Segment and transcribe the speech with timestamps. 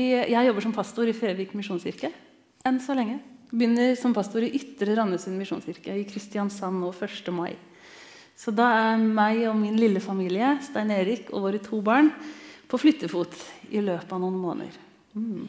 [0.00, 2.08] Jeg jobber som pastor i Fevik misjonskirke.
[2.64, 3.18] Enn så lenge.
[3.50, 7.32] Begynner som pastor i Ytre Randesund misjonskirke i Kristiansand nå 1.
[7.34, 7.52] mai.
[8.38, 12.08] Så da er meg og min lille familie, Stein Erik og våre to barn,
[12.70, 13.34] på flyttefot
[13.74, 14.76] i løpet av noen måneder.
[15.18, 15.48] Mm.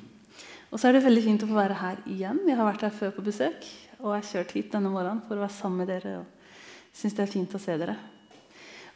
[0.71, 2.41] Og så er det veldig fint å få være her igjen.
[2.49, 3.67] Jeg har vært her før på besøk
[4.01, 6.23] og er kjørt hit denne morgenen for å være sammen med dere.
[6.23, 6.41] og
[6.93, 7.95] synes det er fint å se dere.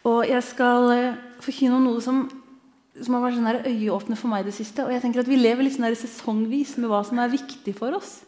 [0.05, 2.25] Og jeg skal eh, forkynne om noe som
[3.03, 4.85] som har vært sånn øyeåpne for meg det siste.
[4.85, 7.97] Og jeg tenker at Vi lever litt sånn sesongvis med hva som er viktig for
[7.97, 8.21] oss.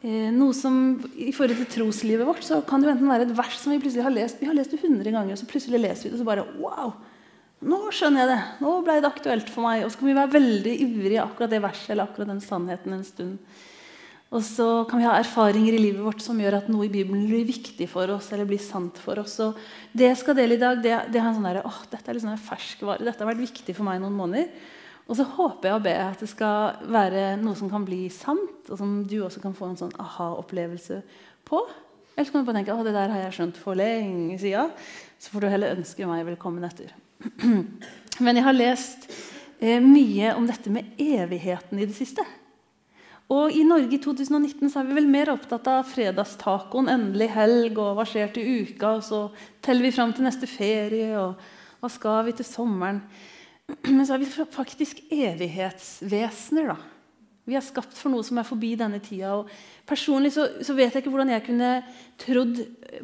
[0.00, 3.36] Eh, noe som I forhold til troslivet vårt så kan det jo enten være et
[3.36, 5.82] vers som vi plutselig har lest vi har lest det 100 ganger, og så plutselig
[5.82, 6.94] leser vi det, og så bare Wow!
[7.60, 8.38] Nå skjønner jeg det!
[8.64, 9.82] Nå ble det aktuelt for meg.
[9.84, 13.04] Og så kan vi være veldig ivrige akkurat det verset eller akkurat den sannheten en
[13.04, 13.58] stund.
[14.30, 17.24] Og så kan vi ha erfaringer i livet vårt som gjør at noe i Bibelen
[17.26, 18.28] blir viktig for oss.
[18.30, 19.34] eller blir sant for oss.
[19.42, 19.58] Og
[19.90, 22.14] det jeg skal dele i dag, det, det er en sånn der, åh, dette er
[22.14, 23.02] liksom en fersk vare.
[23.02, 24.52] Dette har vært viktig for meg i noen måneder.
[25.10, 28.70] Og så håper jeg og ber at det skal være noe som kan bli sant,
[28.70, 31.00] og som du også kan få en sånn aha-opplevelse
[31.50, 31.64] på.
[32.14, 34.70] Eller så kan du bare tenke at det der har jeg skjønt for lenge siden.
[35.18, 36.94] Så får du heller ønske meg velkommen etter.
[38.22, 39.10] Men jeg har lest
[39.58, 42.22] eh, mye om dette med evigheten i det siste.
[43.30, 47.78] Og I Norge i 2019 så er vi vel mer opptatt av fredagstacoen, endelig helg
[47.78, 48.96] og hva skjer til uka.
[48.96, 49.20] og Så
[49.62, 51.38] teller vi fram til neste ferie, og
[51.80, 53.04] hva skal vi til sommeren?
[53.86, 56.72] Men så er vi faktisk evighetsvesener.
[56.72, 56.78] da.
[57.46, 59.36] Vi er skapt for noe som er forbi denne tida.
[59.38, 59.50] og
[59.88, 61.70] Personlig så, så, vet jeg ikke hvordan jeg kunne
[62.20, 62.60] trodd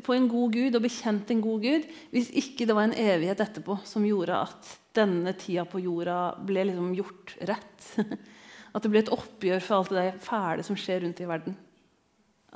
[0.07, 3.43] på en god Gud og bekjent en god Gud hvis ikke det var en evighet
[3.47, 7.89] etterpå som gjorde at denne tida på jorda ble liksom gjort rett.
[8.77, 11.57] At det blir et oppgjør for alt det fæle som skjer rundt i verden.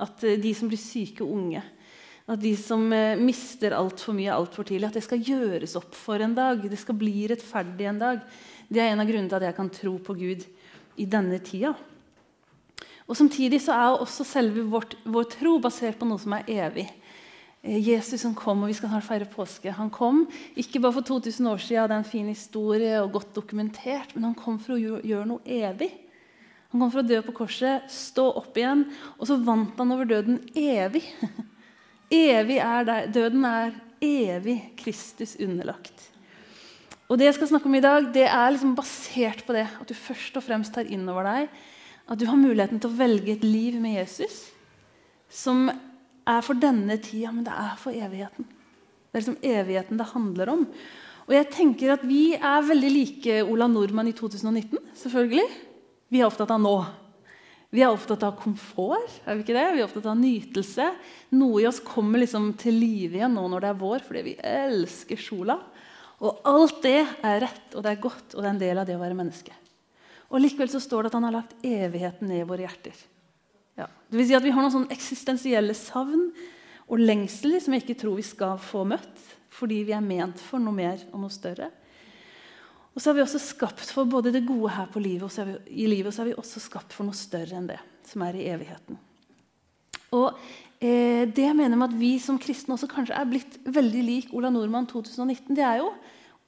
[0.01, 1.63] At eh, de som blir syke unge,
[2.29, 6.21] at de som eh, mister altfor mye altfor tidlig, at det skal gjøres opp for
[6.21, 6.61] en dag.
[6.61, 8.21] Det skal bli rettferdig en dag.
[8.69, 10.45] Det er en av grunnene til at jeg kan tro på Gud
[11.01, 11.73] i denne tida.
[13.09, 16.85] Og Samtidig så er også selve vårt, vår tro basert på noe som er evig.
[17.65, 19.73] Eh, Jesus som kom, og vi skal snart feire påske.
[19.75, 20.23] Han kom
[20.55, 24.29] ikke bare for 2000 år siden, det er en fin historie og godt dokumentert, men
[24.29, 25.91] han kom for å gjøre noe evig.
[26.71, 28.85] Han kom for å dø på korset, stå opp igjen,
[29.17, 31.03] og så vant han over døden evig.
[32.31, 33.09] evig er der.
[33.11, 36.07] Døden er evig Kristus underlagt.
[37.11, 39.89] Og Det jeg skal snakke om i dag, det er liksom basert på det at
[39.89, 41.51] du først og fremst tar inn over deg
[42.11, 44.47] at du har muligheten til å velge et liv med Jesus
[45.31, 48.47] som er for denne tida, men det er for evigheten.
[48.47, 50.65] Det er liksom evigheten det handler om.
[51.27, 54.79] Og jeg tenker at Vi er veldig like Ola Nordmann i 2019.
[54.95, 55.47] selvfølgelig.
[56.11, 56.75] Vi er opptatt av nå.
[57.71, 59.21] Vi er opptatt av komfort.
[59.23, 59.67] er Vi ikke det?
[59.77, 60.89] Vi er opptatt av nytelse.
[61.39, 64.33] Noe i oss kommer liksom til live igjen nå når det er vår, fordi vi
[64.43, 65.55] elsker sola.
[66.19, 68.89] Og alt det er rett og det er godt, og det er en del av
[68.89, 69.55] det å være menneske.
[70.31, 72.99] Og Likevel så står det at han har lagt evigheten ned i våre hjerter.
[73.79, 73.87] Ja.
[73.87, 76.27] Det vil si at Vi har noen sånne eksistensielle savn
[76.91, 80.59] og lengsler som jeg ikke tror vi skal få møtt, fordi vi er ment for
[80.59, 81.71] noe mer og noe større.
[82.91, 85.87] Og så er vi også skapt for både det gode her livet, og vi, i
[85.87, 88.49] livet, og så er vi også skapt for noe større enn det, som er i
[88.51, 88.99] evigheten.
[90.11, 90.35] Og
[90.83, 94.33] eh, det jeg mener med at vi som kristne også kanskje er blitt veldig lik
[94.35, 95.93] Ola Nordmann 2019, det er jo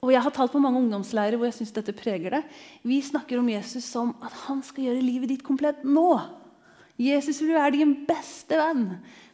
[0.03, 2.41] og jeg har talt på mange ungdomsleirer hvor jeg synes dette preger det.
[2.83, 6.09] Vi snakker om Jesus som at han skal gjøre livet ditt komplett nå.
[6.99, 8.87] Jesus vil være din beste venn.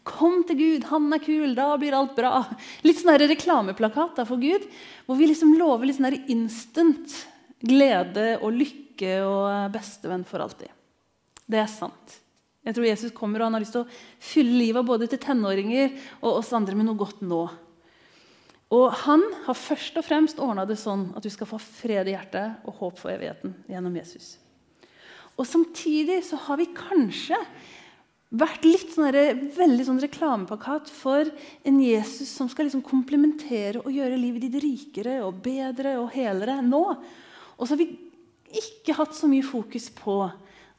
[0.08, 2.42] Kom til Gud, han er kul, da blir alt bra.
[2.88, 4.66] Litt sånn reklameplakat for Gud,
[5.06, 7.18] hvor vi liksom lover litt sånn instant
[7.60, 10.72] glede og lykke og bestevenn for alltid.
[11.50, 12.20] Det er sant.
[12.66, 15.96] Jeg tror Jesus kommer og han har lyst til å fylle livet både til tenåringer
[16.20, 17.44] og oss andre med noe godt nå.
[18.76, 22.14] Og han har først og fremst ordna det sånn at du skal få fred i
[22.14, 24.36] hjertet og håp for evigheten gjennom Jesus.
[25.40, 27.38] Og Samtidig så har vi kanskje
[28.30, 29.10] vært litt sånn
[29.56, 31.30] veldig sånn reklameplakat for
[31.66, 36.60] en Jesus som skal liksom komplementere og gjøre livet ditt rikere og bedre og helere
[36.62, 36.84] nå.
[37.58, 37.90] Og så har vi
[38.60, 40.22] ikke hatt så mye fokus på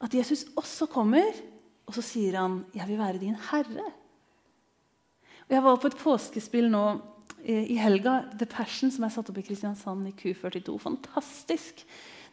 [0.01, 1.27] at Jesus også kommer,
[1.85, 3.91] og så sier han 'Jeg vil være din herre'.
[5.45, 7.01] Og Jeg var på et påskespill nå
[7.45, 10.75] i helga, The Passion, som er satt opp i Kristiansand i Q42.
[10.81, 11.85] Fantastisk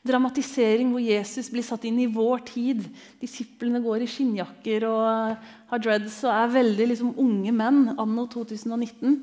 [0.06, 2.84] dramatisering hvor Jesus blir satt inn i vår tid.
[3.20, 9.20] Disiplene går i skinnjakker og har dreads og er veldig liksom, unge menn anno 2019.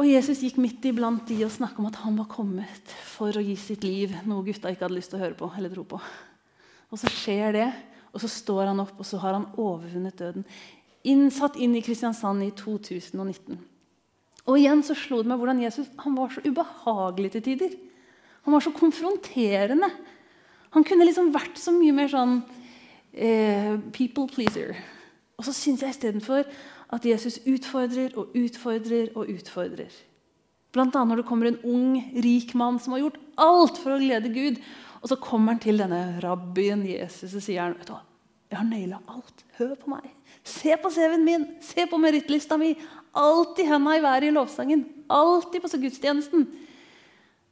[0.00, 3.44] Og Jesus gikk midt iblant de og snakka om at han var kommet for å
[3.44, 4.14] gi sitt liv.
[4.28, 6.00] Noe gutta ikke hadde lyst til å høre på eller tro på.
[6.90, 7.68] Og så skjer det,
[8.10, 10.46] og så står han opp, og så har han overvunnet døden.
[11.06, 13.60] Innsatt inn i Kristiansand i 2019.
[14.50, 17.76] Og igjen så slo det meg hvordan Jesus han var så ubehagelig til tider.
[18.46, 19.90] Han var så konfronterende.
[20.74, 22.40] Han kunne liksom vært så mye mer sånn
[23.14, 24.74] eh, people pleaser.
[25.38, 26.44] Og så syns jeg istedenfor
[26.90, 29.92] at Jesus utfordrer og utfordrer og utfordrer.
[30.78, 34.30] Annet når det kommer en ung, rik mann som har gjort alt for å glede
[34.34, 34.60] Gud.
[35.00, 38.02] Og så kommer han til denne rabbien Jesus og sier han, vet du hva,
[38.50, 39.44] jeg har naila alt.
[39.58, 40.06] Hør på meg.
[40.46, 41.46] Se på CV-en min.
[41.62, 42.72] Se på merittlista mi.
[43.16, 44.84] Alltid henda i været i lovsangen.
[45.10, 46.46] Alltid på gudstjenesten.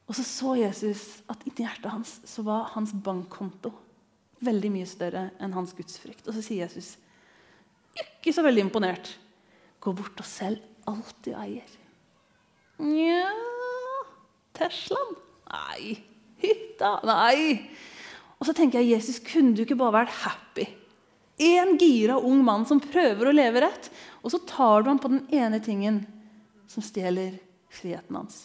[0.09, 3.73] Og så så Jesus at inni hjertet hans så var hans bankkonto
[4.45, 6.25] veldig mye større enn hans gudsfrykt.
[6.27, 6.95] Og så sier Jesus,
[7.99, 9.11] ikke så veldig imponert,
[9.83, 11.77] gå bort og selg alt du eier.
[12.79, 13.29] Nja
[14.55, 15.15] Teslaen?
[15.51, 15.99] Nei.
[16.39, 16.97] Hytta?
[17.07, 17.69] Nei.
[18.39, 20.65] Og så tenker jeg, Jesus, kunne du ikke bare vært happy?
[21.39, 23.89] En gira ung mann som prøver å leve rett,
[24.19, 26.01] og så tar du ham på den ene tingen
[26.67, 27.37] som stjeler
[27.71, 28.41] friheten hans.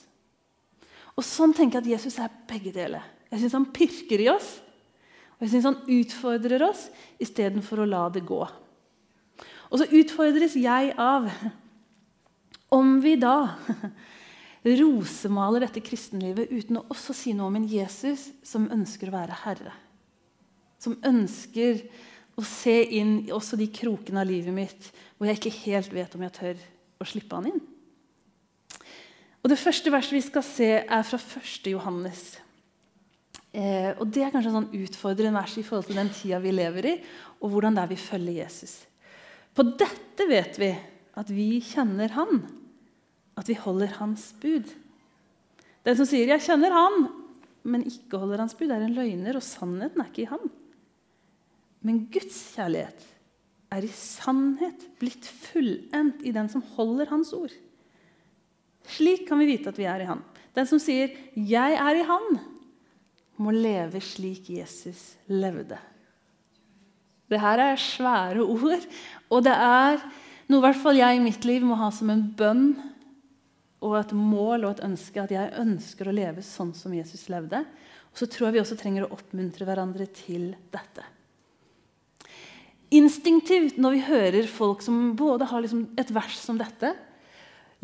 [1.15, 3.03] Og Sånn tenker jeg at Jesus er begge deler.
[3.31, 4.57] Jeg syns han pirker i oss,
[5.35, 6.87] og jeg synes han utfordrer oss
[7.23, 8.41] istedenfor å la det gå.
[9.71, 11.27] Og så utfordres jeg av
[12.75, 13.57] om vi da
[14.81, 19.41] rosemaler dette kristenlivet uten å også si noe om en Jesus som ønsker å være
[19.45, 19.75] herre.
[20.79, 21.83] Som ønsker
[22.35, 26.17] å se inn i også de krokene av livet mitt hvor jeg ikke helt vet
[26.17, 26.63] om jeg tør
[27.01, 27.61] å slippe han inn.
[29.45, 31.69] Og Det første verset vi skal se, er fra 1.
[31.75, 32.23] Johannes.
[33.53, 36.55] Eh, og Det er kanskje en sånn utfordrende vers i forhold til den tida vi
[36.55, 36.95] lever i,
[37.45, 38.79] og hvordan det er vi følger Jesus.
[39.55, 40.73] På dette vet vi
[41.15, 42.41] at vi kjenner Han,
[43.39, 44.73] at vi holder Hans bud.
[45.85, 47.09] Den som sier 'jeg kjenner Han',
[47.63, 50.51] men ikke holder Hans bud, er en løgner, og sannheten er ikke i Han.
[51.85, 53.05] Men Guds kjærlighet
[53.75, 57.53] er i sannhet blitt fullendt i den som holder Hans ord.
[58.95, 60.23] Slik kan vi vite at vi er i Han.
[60.55, 62.41] Den som sier 'Jeg er i Han',
[63.37, 65.79] må leve slik Jesus levde.
[67.29, 68.85] Det her er svære ord,
[69.31, 69.99] og det er
[70.49, 72.77] noe hvert fall jeg i mitt liv må ha som en bønn
[73.85, 77.65] og et mål og et ønske at jeg ønsker å leve sånn som Jesus levde.
[78.13, 81.05] Og så tror jeg vi også trenger å oppmuntre hverandre til dette.
[82.93, 86.93] Instinktivt når vi hører folk som både har liksom et vers som dette,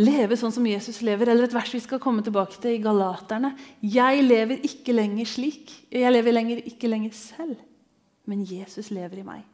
[0.00, 1.30] leve sånn som Jesus lever.
[1.30, 3.54] Eller et vers vi skal komme tilbake til i Galaterne.
[3.80, 5.72] Jeg lever ikke lenger slik.
[5.92, 7.56] Jeg lever lenger, ikke lenger selv,
[8.28, 9.48] men Jesus lever i meg.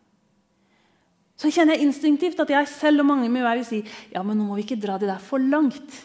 [1.36, 3.80] Så kjenner jeg instinktivt at jeg selv og mange med meg vil si
[4.12, 5.98] ja, men nå må vi ikke dra det der for langt.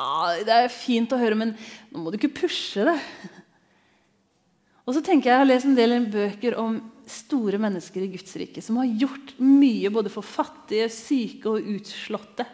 [0.00, 1.54] Ja, Det er fint å høre, men
[1.92, 2.96] nå må du ikke pushe det.
[4.86, 8.32] Og så tenker Jeg jeg har lest en del bøker om store mennesker i Guds
[8.40, 12.46] rike som har gjort mye både for fattige, syke og utslåtte.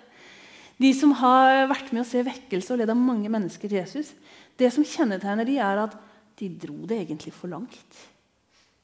[0.76, 4.12] De som har vært med å se vekkelse og leda mange mennesker til Jesus,
[4.60, 5.96] det som kjennetegner de er at
[6.36, 8.04] de dro det egentlig for langt.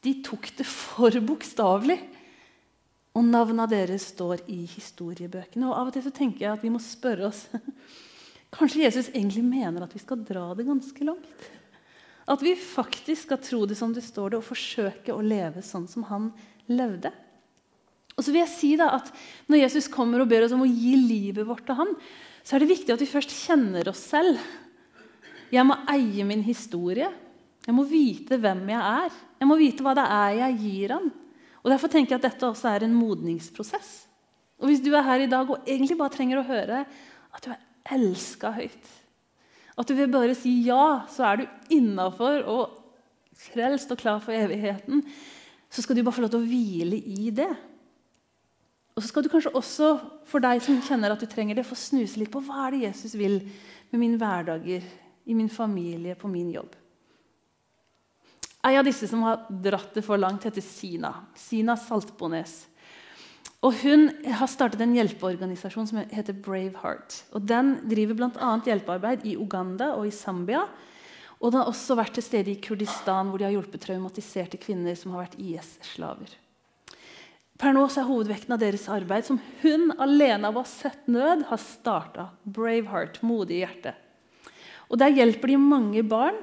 [0.03, 2.01] De tok det for bokstavelig.
[3.13, 5.69] Og navna deres står i historiebøkene.
[5.69, 7.45] Og Av og til så tenker jeg at vi må spørre oss
[8.57, 11.45] Kanskje Jesus egentlig mener at vi skal dra det ganske langt?
[12.31, 15.89] At vi faktisk skal tro det som det står det, og forsøke å leve sånn
[15.91, 16.31] som han
[16.71, 17.11] levde?
[18.13, 19.09] Og så vil jeg si da at
[19.49, 21.91] Når Jesus kommer og ber oss om å gi livet vårt til ham,
[22.43, 24.39] så er det viktig at vi først kjenner oss selv.
[25.53, 27.11] Jeg må eie min historie.
[27.63, 29.19] Jeg må vite hvem jeg er.
[29.39, 31.11] Jeg må vite hva det er jeg gir ham.
[31.63, 33.93] Og Derfor tenker jeg at dette også er en modningsprosess.
[34.59, 37.53] Og Hvis du er her i dag og egentlig bare trenger å høre at du
[37.53, 37.63] er
[37.95, 38.91] elska høyt,
[39.79, 42.79] at du vil bare si ja, så er du innafor og
[43.43, 45.03] frelst og klar for evigheten,
[45.73, 47.51] så skal du bare få lov til å hvile i det.
[48.93, 49.95] Og så skal du kanskje også,
[50.29, 52.85] for deg som kjenner at du trenger det, få snuse litt på hva er det
[52.91, 53.39] Jesus vil
[53.93, 54.85] med mine hverdager,
[55.25, 56.75] i min familie, på min jobb.
[58.63, 61.13] En av disse som har dratt det for langt, heter Sina.
[61.39, 62.61] Sina Saltbones.
[63.63, 67.21] Og Hun har startet en hjelpeorganisasjon som heter Braveheart.
[67.37, 68.55] Og Den driver bl.a.
[68.67, 70.65] hjelpearbeid i Uganda og i Zambia.
[71.39, 74.99] Og den har også vært til stede i Kurdistan, hvor de har hjulpet traumatiserte kvinner
[74.99, 76.35] som har vært IS-slaver.
[77.63, 81.47] Per nå er hovedvekten av deres arbeid, som hun alene av å ha sett nød,
[81.51, 82.29] har starta.
[82.43, 83.95] Braveheart, modig hjerte.
[84.91, 86.43] Og Der hjelper de mange barn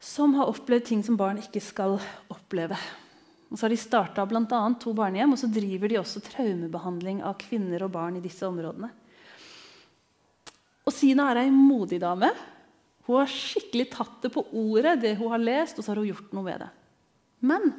[0.00, 1.96] som har opplevd ting som barn ikke skal
[2.30, 2.76] oppleve.
[3.48, 4.26] Og så har De starta
[4.80, 8.90] to barnehjem, og så driver de også traumebehandling av kvinner og barn i disse områdene.
[10.84, 12.30] Og Sina er ei modig dame.
[13.08, 16.10] Hun har skikkelig tatt det på ordet, det hun har lest, og så har hun
[16.10, 16.70] gjort noe med det.
[17.40, 17.70] Men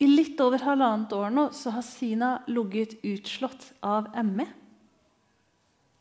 [0.00, 4.48] i litt over halvannet år nå så har Sina ligget utslått av ME.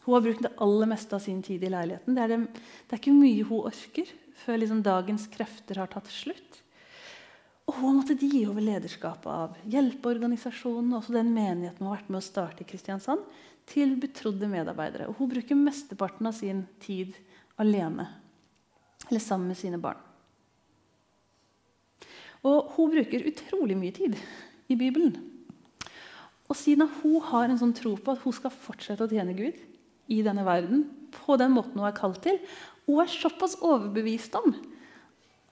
[0.06, 2.16] Hun har brukt det aller meste av sin tid i leiligheten.
[2.16, 6.08] Det er, det, det er ikke mye hun orker før liksom dagens krefter har tatt
[6.12, 6.64] slutt.
[7.80, 12.20] Og hun måtte gi over lederskapet av hjelpeorganisasjonen og den menigheten hun har vært med
[12.20, 13.22] å starte i Kristiansand,
[13.70, 15.06] til betrodde medarbeidere.
[15.08, 17.16] Og hun bruker mesteparten av sin tid
[17.62, 18.10] alene,
[19.08, 20.02] eller sammen med sine barn.
[22.44, 24.18] Og hun bruker utrolig mye tid
[24.68, 25.16] i Bibelen.
[26.52, 29.56] Og siden hun har en sånn tro på at hun skal fortsette å tjene Gud
[30.12, 30.84] i denne verden
[31.16, 32.42] på den måten hun er kalt til,
[32.90, 34.52] hun er såpass overbevist om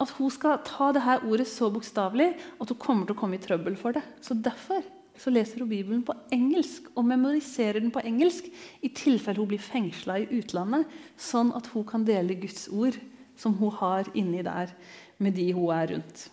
[0.01, 2.29] at hun skal ta det her ordet så bokstavelig
[2.61, 4.03] at hun kommer til å komme i trøbbel for det.
[4.21, 4.85] Så Derfor
[5.17, 8.45] så leser hun Bibelen på engelsk og memoriserer den på engelsk
[8.85, 10.85] i tilfelle hun blir fengsla i utlandet,
[11.17, 12.97] sånn at hun kan dele Guds ord
[13.37, 14.73] som hun har inni der,
[15.17, 16.27] med de hun er rundt.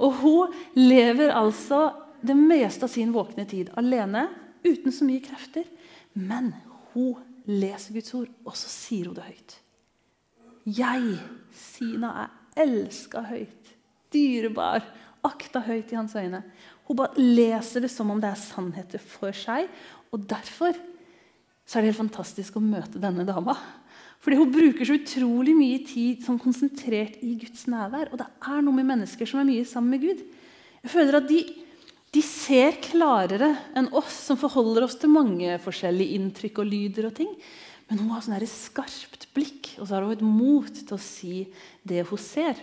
[0.00, 4.26] Og hun lever altså det meste av sin våkne tid alene,
[4.64, 5.64] uten så mye krefter.
[6.12, 6.52] Men
[6.92, 7.16] hun
[7.48, 9.56] leser Guds ord, og så sier hun det høyt.
[10.76, 11.16] Jeg,
[11.56, 13.72] Sina, er elska høyt,
[14.12, 14.84] dyrebar,
[15.26, 16.42] akta høyt i hans øyne.
[16.88, 19.68] Hun bare leser det som om det er sannheter for seg.
[20.10, 20.74] Og derfor
[21.62, 23.54] så er det helt fantastisk å møte denne dama.
[24.20, 28.10] Fordi hun bruker så utrolig mye tid sånn konsentrert i Guds nærvær.
[28.10, 30.24] Og det er noe med mennesker som er mye sammen med Gud.
[30.82, 31.40] Jeg føler at de,
[32.10, 37.08] de ser klarere enn oss som forholder oss til mange forskjellige inntrykk og lyder.
[37.08, 37.32] og ting.
[37.90, 41.42] Men hun har sånn skarpt blikk, og så har hun et mot til å si
[41.82, 42.58] det hun ser.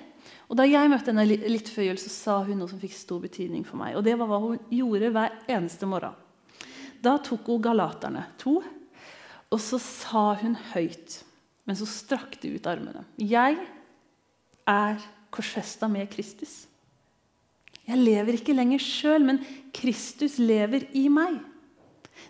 [0.47, 3.19] Og Da jeg møtte henne litt før jul, så sa hun noe som fikk stor
[3.23, 3.97] betydning for meg.
[3.99, 6.15] Og Det var hva hun gjorde hver eneste morgen.
[7.03, 8.57] Da tok hun Galaterne to,
[9.47, 11.27] og så sa hun høyt
[11.67, 13.03] men så strakte ut armene.
[13.19, 13.59] Jeg
[14.71, 15.03] er
[15.35, 16.63] korsfesta med Kristus.
[17.87, 19.41] Jeg lever ikke lenger sjøl, men
[19.75, 21.41] Kristus lever i meg.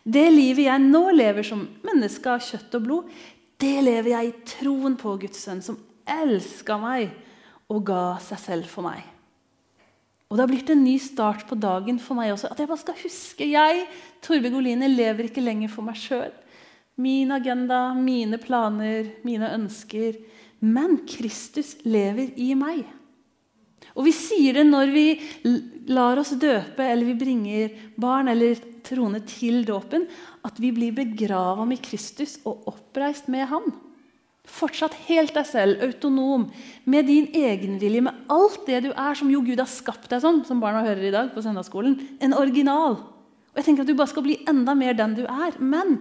[0.08, 3.12] Det livet jeg nå lever som menneske av kjøtt og blod,
[3.60, 7.12] det lever jeg i troen på Guds sønn, som elska meg
[7.68, 9.04] og ga seg selv for meg.
[10.28, 12.52] Og Det har blitt en ny start på dagen for meg også.
[12.52, 13.86] At jeg bare skal huske jeg,
[14.24, 16.34] Torbjørg Oline, lever ikke lenger for meg sjøl.
[17.00, 20.18] Min agenda, mine planer, mine ønsker.
[20.60, 22.84] Men Kristus lever i meg.
[23.98, 25.06] Og vi sier det når vi
[25.90, 30.06] lar oss døpe, eller vi bringer barn eller troende til dåpen,
[30.46, 33.72] at vi blir begrava med Kristus og oppreist med ham.
[34.48, 36.46] Fortsatt helt deg selv, autonom,
[36.88, 40.40] med din egenvilje, med alt det du er, som jo Gud har skapt deg som,
[40.48, 41.98] som barna hører i dag på søndagsskolen.
[42.24, 42.96] En original.
[43.52, 45.58] Og jeg tenker at Du bare skal bli enda mer den du er.
[45.60, 45.98] Men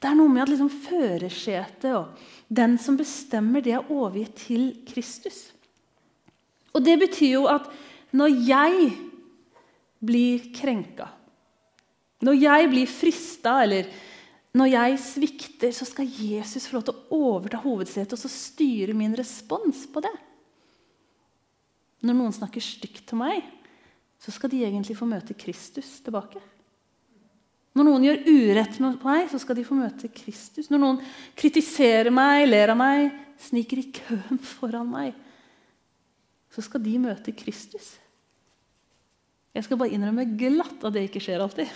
[0.00, 4.70] det er noe med at liksom førersetet og den som bestemmer, det er overgitt til
[4.88, 5.50] Kristus.
[6.72, 7.68] Og det betyr jo at
[8.16, 8.92] når jeg
[10.02, 11.08] blir krenka,
[12.22, 13.88] når jeg blir frista, eller
[14.54, 18.94] når jeg svikter, så skal Jesus få lov til å overta hovedsetet og så styre
[18.96, 20.12] min respons på det.
[22.02, 23.42] Når noen snakker stygt til meg,
[24.22, 26.40] så skal de egentlig få møte Kristus tilbake.
[27.72, 30.68] Når noen gjør urett mot meg, så skal de få møte Kristus.
[30.70, 30.98] Når noen
[31.38, 33.08] kritiserer meg, ler av meg,
[33.40, 35.16] sniker i køen foran meg,
[36.52, 37.94] så skal de møte Kristus.
[39.52, 41.70] Jeg skal bare innrømme glatt at det ikke skjer alltid.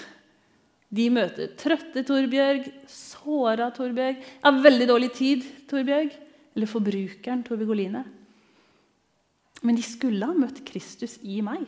[0.96, 6.12] De møter trøtte Torbjørg, såra Torbjørg, har veldig dårlig tid Torbjørg,
[6.56, 8.04] eller forbrukeren Torbjørg Oline.
[9.66, 11.64] Men de skulle ha møtt Kristus i meg.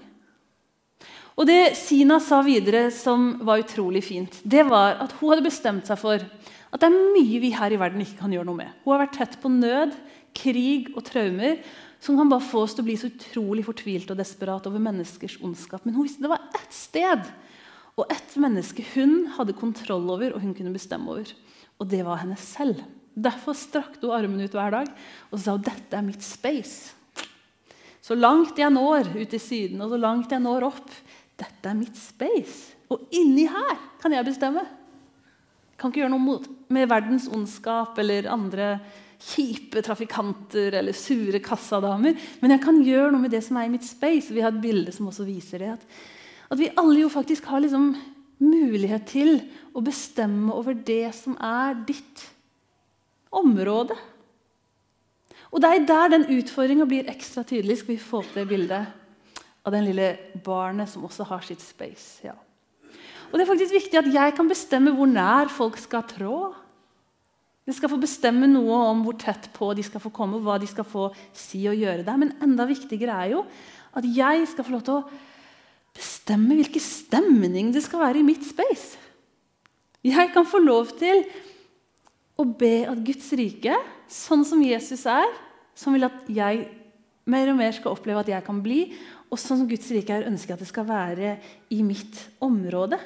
[1.39, 5.87] Og Det Sina sa videre, som var utrolig fint, det var at hun hadde bestemt
[5.87, 6.23] seg for
[6.69, 8.73] at det er mye vi her i verden ikke kan gjøre noe med.
[8.85, 9.95] Hun har vært tett på nød,
[10.37, 11.63] krig og traumer
[12.01, 15.39] som kan bare få oss til å bli så utrolig fortvilt og desperat over menneskers
[15.45, 15.85] ondskap.
[15.85, 17.27] Men hun visste det var ett sted
[17.99, 21.33] og ett menneske hun hadde kontroll over og hun kunne bestemme over.
[21.79, 22.85] Og det var henne selv.
[23.19, 24.93] Derfor strakte hun armene ut hver dag
[25.33, 26.95] og sa dette er mitt space.
[28.09, 30.93] Så langt jeg når ut til siden, og så langt jeg når opp,
[31.39, 32.77] dette er mitt space.
[32.89, 34.63] Og inni her kan jeg bestemme.
[34.65, 36.39] Jeg kan ikke gjøre noe
[36.73, 38.71] med verdens ondskap eller andre
[39.19, 42.19] kjipe trafikanter eller sure kassadamer.
[42.43, 44.35] Men jeg kan gjøre noe med det som er i mitt space.
[44.35, 45.73] Vi har et bilde som også viser det.
[45.79, 45.99] At,
[46.55, 47.91] at vi alle jo faktisk har liksom
[48.39, 49.41] mulighet til
[49.75, 52.29] å bestemme over det som er ditt
[53.35, 53.97] område.
[55.49, 57.81] Og det er der den utfordringa blir ekstra tydelig.
[57.81, 58.97] Skal vi få til det bildet?
[59.69, 62.25] av den lille barnet som også har sitt space.
[62.25, 62.35] Ja.
[63.29, 66.39] Og det er faktisk viktig at jeg kan bestemme hvor nær folk skal trå.
[67.69, 70.69] Jeg skal få bestemme noe om hvor tett på de skal få komme, hva de
[70.71, 72.17] skal få si og gjøre der.
[72.17, 73.43] Men enda viktigere er jo
[73.99, 78.47] at jeg skal få lov til å bestemme hvilken stemning det skal være i mitt
[78.47, 78.97] space.
[80.07, 81.27] Jeg kan få lov til
[82.39, 83.77] å be at Guds rike,
[84.09, 85.29] sånn som Jesus er,
[85.77, 86.69] som vil at jeg
[87.29, 88.87] mer og mer skal oppleve at jeg kan bli,
[89.29, 91.35] og sånn som Guds rike er, ønsker jeg at det skal være
[91.75, 92.97] i mitt område.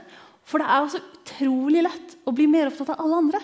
[0.47, 3.42] For det er jo så utrolig lett å bli mer opptatt av alle andre.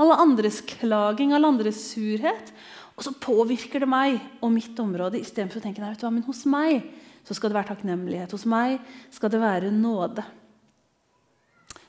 [0.00, 2.52] Alle andres klaging, alle andres surhet.
[2.96, 6.14] Og så påvirker det meg og mitt område istedenfor å tenke nei, vet du hva,
[6.16, 6.86] men hos meg
[7.26, 8.32] så skal det være takknemlighet.
[8.32, 8.78] Hos meg
[9.12, 10.24] skal det være nåde.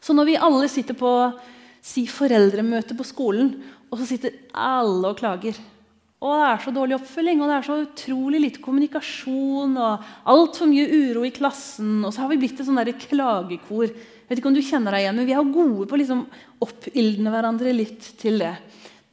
[0.02, 1.12] Så når vi alle sitter på
[1.84, 3.54] si foreldremøte på skolen,
[3.88, 5.60] og så sitter alle og klager
[6.18, 9.76] og det er så dårlig oppfølging, og det er så utrolig lite kommunikasjon.
[9.78, 12.00] og Altfor mye uro i klassen.
[12.02, 13.92] Og så har vi blitt et sånn klagekor.
[13.92, 16.26] Jeg vet ikke om du kjenner deg igjen, men Vi er gode på å liksom
[16.66, 18.56] oppildne hverandre litt til det.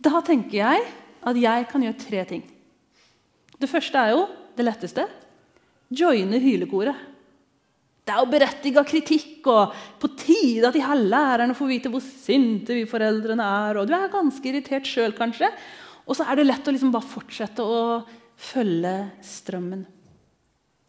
[0.01, 0.89] Da tenker jeg
[1.25, 2.43] at jeg kan gjøre tre ting.
[3.61, 4.25] Det første er jo
[4.57, 5.05] det letteste.
[5.93, 6.97] Joine hylekoret.
[8.05, 12.05] Det er jo berettiga kritikk, og på tide at de her lærerne får vite hvor
[12.05, 13.81] sinte vi foreldrene er.
[13.81, 15.53] Og du er ganske irritert sjøl, kanskje.
[16.05, 18.03] Og så er det lett å liksom bare fortsette å
[18.37, 18.95] følge
[19.25, 19.85] strømmen.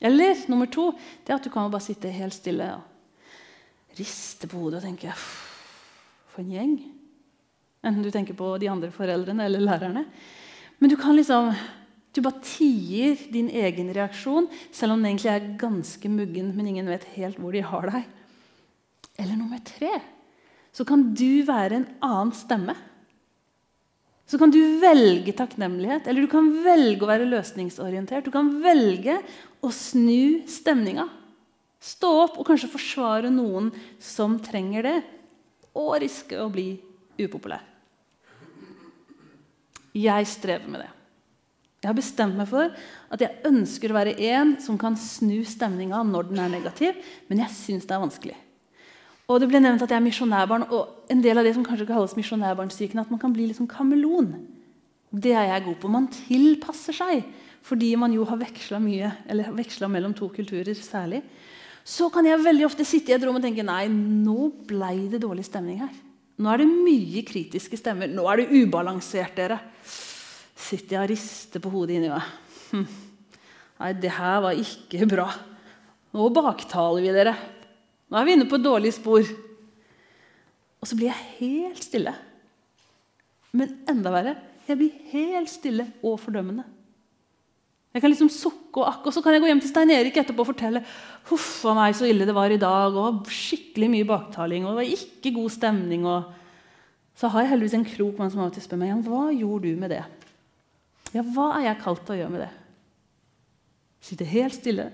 [0.06, 0.90] Eller nummer to
[1.24, 5.14] det er at du kan bare sitte helt stille og riste på hodet og tenke
[5.16, 6.76] For en gjeng.
[7.86, 10.04] Enten du tenker på de andre foreldrene eller lærerne.
[10.82, 11.54] Men du kan liksom
[12.16, 16.88] du bare tier din egen reaksjon, selv om den egentlig er ganske muggen, men ingen
[16.88, 18.06] vet helt hvor de har deg.
[19.20, 19.92] Eller nummer tre
[20.76, 22.76] så kan du være en annen stemme
[24.26, 28.26] så kan du velge takknemlighet, eller du kan velge å være løsningsorientert.
[28.26, 29.20] Du kan velge
[29.62, 31.06] å snu stemninga.
[31.78, 33.70] Stå opp og kanskje forsvare noen
[34.02, 34.98] som trenger det,
[35.78, 36.72] og riske å bli
[37.22, 37.62] upopulær.
[39.96, 40.92] Jeg strever med det.
[41.84, 42.72] Jeg har bestemt meg for
[43.14, 46.98] at jeg ønsker å være en som kan snu stemninga når den er negativ,
[47.30, 48.38] men jeg syns det er vanskelig.
[49.26, 50.68] Og Det ble nevnt at jeg er misjonærbarn.
[50.70, 54.46] og en del av det som kanskje kalles misjonærbarnsyken, at man kan bli liksom kameleon.
[55.12, 55.90] Det er jeg god på.
[55.90, 57.24] Man tilpasser seg
[57.66, 61.24] fordi man jo har veksla mye, eller veksla mellom to kulturer særlig.
[61.84, 65.24] Så kan jeg veldig ofte sitte i et rom og tenke nei, nå blei det
[65.24, 65.90] dårlig stemning her.
[66.38, 68.12] Nå er det mye kritiske stemmer.
[68.12, 69.58] Nå er det ubalansert, dere.
[69.86, 72.30] Sitter jeg og rister på hodet inni meg.
[72.70, 72.86] Hm.
[73.80, 75.28] Nei, det her var ikke bra.
[76.14, 77.36] Nå baktaler vi dere.
[78.10, 79.26] Nå er vi inne på et dårlig spor.
[80.82, 82.14] Og så blir jeg helt stille.
[83.56, 86.64] Men enda verre jeg blir helt stille og fordømmende.
[87.96, 90.18] Jeg kan liksom sukke og akke, og så kan jeg gå hjem til Stein Erik
[90.20, 90.82] etterpå og fortelle
[91.30, 92.98] Huff a meg, så ille det var i dag.
[92.98, 96.04] og Skikkelig mye baktaling, og det var ikke god stemning.
[96.10, 96.34] og
[97.16, 99.70] Så har jeg heldigvis en krok mann som av og til spør meg hva gjorde
[99.70, 100.04] du med det.
[101.16, 102.52] Ja, hva er jeg kalt til å gjøre med det?
[104.04, 104.90] Sitte helt stille,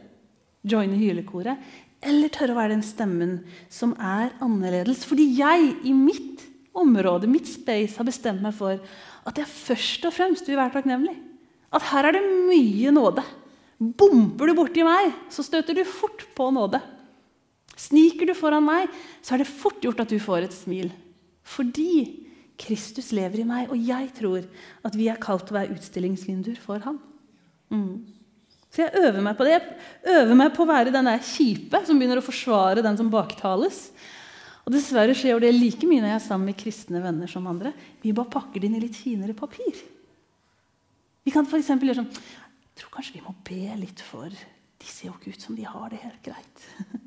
[0.62, 1.58] joine hylekoret,
[2.02, 3.36] eller tørre å være den stemmen
[3.72, 5.04] som er annerledes.
[5.08, 6.46] Fordi jeg i mitt
[6.78, 8.80] område, mitt space, har bestemt meg for
[9.28, 11.14] at jeg først og fremst vil være takknemlig.
[11.72, 13.24] At her er det mye nåde.
[13.78, 16.82] Bomper du borti meg, så støter du fort på nåde.
[17.78, 18.90] Sniker du foran meg,
[19.24, 20.92] så er det fort gjort at du får et smil.
[21.42, 22.22] Fordi
[22.62, 24.46] Kristus lever i meg, og jeg tror
[24.86, 27.00] at vi er kalt til å være utstillingsvinduer for ham.
[27.74, 28.21] Mm.
[28.72, 29.58] Så jeg øver meg på det.
[30.06, 33.90] Jeg øver meg på å være den kjipe som begynner å forsvare den som baktales.
[34.64, 37.74] Og Dessverre skjer det like mye når jeg er sammen med kristne venner som andre.
[38.04, 39.76] Vi bare pakker det inn i litt finere papir.
[41.26, 41.74] Vi kan f.eks.
[41.76, 45.44] gjøre sånn Jeg tror kanskje vi må be litt for De ser jo ikke ut
[45.44, 46.64] som de har det helt greit.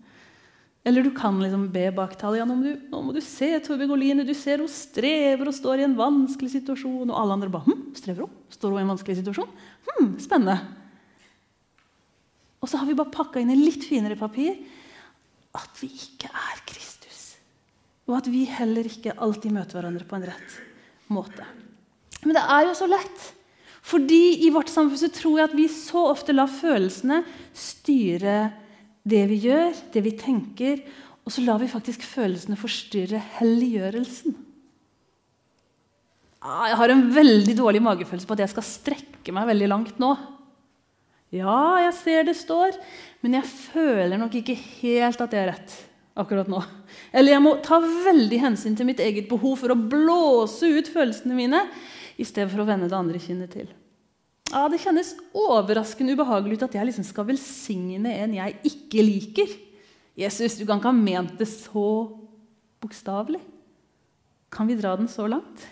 [0.87, 2.43] Eller du kan liksom be baktale.
[2.43, 5.57] Ja, nå, må du, nå må du se Torbjørg Oline, du ser hun strever og
[5.57, 7.09] står i en vanskelig situasjon.
[7.09, 8.35] Og alle andre bare hm, strever hun?
[8.53, 9.55] Står hun i en vanskelig situasjon?
[9.89, 10.84] Hm, spennende.
[12.65, 14.57] Og så har vi bare pakka inn i litt finere papir
[15.55, 17.35] at vi ikke er Kristus.
[18.09, 20.59] Og at vi heller ikke alltid møter hverandre på en rett
[21.13, 21.45] måte.
[22.25, 23.31] Men det er jo så lett.
[23.85, 27.21] Fordi i vårt samfunn så tror jeg at vi så ofte lar følelsene
[27.53, 28.39] styre
[29.05, 30.81] det vi gjør, det vi tenker,
[31.25, 34.39] og så lar vi faktisk følelsene forstyrre helliggjørelsen.
[36.45, 40.01] Ah, jeg har en veldig dårlig magefølelse på at jeg skal strekke meg veldig langt
[40.01, 40.15] nå.
[41.35, 42.77] Ja, jeg ser det står,
[43.25, 45.75] men jeg føler nok ikke helt at det er rett
[46.15, 46.61] akkurat nå.
[47.11, 51.35] Eller jeg må ta veldig hensyn til mitt eget behov for å blåse ut følelsene
[51.35, 51.65] mine
[52.21, 53.73] i stedet for å vende det andre kinnet til.
[54.53, 59.57] Ja, Det kjennes overraskende ubehagelig ut at jeg liksom skal velsigne en jeg ikke liker.
[60.15, 61.89] Jesus, du kan ikke ha ment det så
[62.85, 63.41] bokstavelig.
[64.55, 65.65] Kan vi dra den så langt?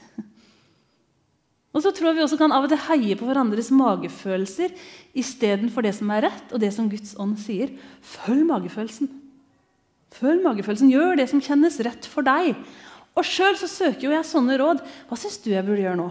[1.72, 4.74] Og så tror jeg vi også kan av og til heie på hverandres magefølelser
[5.16, 7.72] istedenfor det som er rett, og det som Guds ånd sier.
[8.04, 9.08] Følg magefølelsen.
[10.12, 10.92] Følg magefølelsen.
[10.92, 12.52] Gjør det som kjennes rett for deg.
[13.16, 14.84] Og sjøl søker jo jeg sånne råd.
[15.08, 16.10] Hva syns du jeg burde gjøre nå?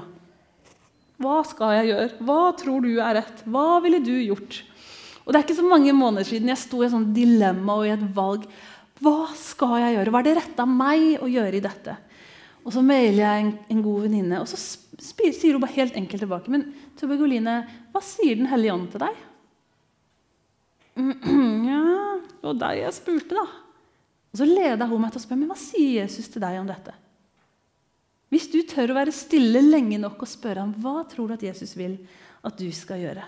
[1.22, 2.10] Hva skal jeg gjøre?
[2.26, 3.46] Hva tror du er rett?
[3.46, 4.64] Hva ville du gjort?
[5.22, 7.86] Og Det er ikke så mange måneder siden jeg sto i et sånt dilemma og
[7.86, 8.48] i et valg.
[9.02, 10.14] Hva skal jeg gjøre?
[10.14, 11.98] Hva er det rett av meg å gjøre i dette?
[12.62, 16.22] Og Så mailer jeg en, en god venninne, og så sier hun bare helt enkelt
[16.22, 16.52] tilbake.
[16.54, 16.68] Men
[17.00, 17.62] Tubergoline,
[17.94, 19.22] hva sier Den hellige ånd til deg?
[21.72, 21.84] ja,
[22.22, 23.46] det var deg jeg spurte, da.
[24.32, 26.70] Og Så leda hun meg til å spørre men hva sier Jesus til deg om
[26.70, 26.94] dette.
[28.32, 31.44] Hvis du tør å være stille lenge nok og spørre ham, hva tror du at
[31.44, 31.98] Jesus vil
[32.48, 33.26] at du skal gjøre?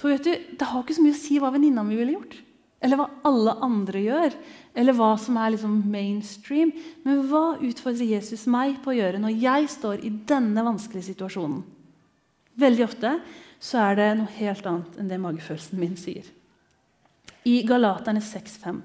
[0.00, 2.36] For vet du, Det har ikke så mye å si hva venninna mi ville gjort.
[2.80, 4.36] Eller hva alle andre gjør,
[4.80, 6.72] eller hva som er liksom mainstream.
[7.04, 11.60] Men hva utfordrer Jesus meg på å gjøre når jeg står i denne vanskelige situasjonen?
[12.60, 13.14] Veldig ofte
[13.60, 16.24] så er det noe helt annet enn det magefølelsen min sier.
[17.44, 18.80] I Galaterne 6,5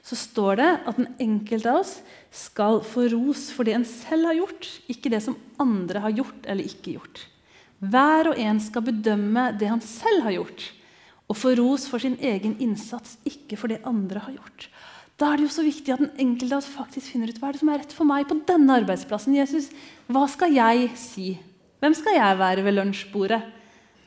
[0.00, 1.98] så står det at den enkelte av oss
[2.32, 6.48] skal få ros for det en selv har gjort, ikke det som andre har gjort
[6.48, 7.24] eller ikke gjort.
[7.80, 10.64] Hver og en skal bedømme det han selv har gjort,
[11.30, 14.66] og få ros for sin egen innsats, ikke for det andre har gjort.
[15.20, 17.50] Da er det jo så viktig at den enkelte av oss faktisk finner ut hva
[17.50, 19.36] er det som er rett for meg på denne arbeidsplassen.
[19.36, 19.68] Jesus,
[20.08, 21.34] hva skal jeg si?
[21.80, 23.40] Hvem skal jeg være ved lunsjbordet?